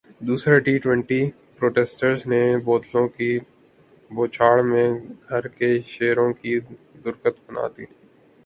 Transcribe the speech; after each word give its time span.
دوسرا 0.27 0.57
T 0.65 0.73
twenty 0.83 1.19
Proteas 1.57 2.25
نے 2.27 2.41
بوتلوں 2.65 3.07
کی 3.17 3.29
بوچھاڑمیں 4.11 4.89
گھر 5.29 5.47
کے 5.57 5.69
شیروں 5.87 6.31
کی 6.33 6.59
درگت 7.05 7.35
بنادی 7.47 7.85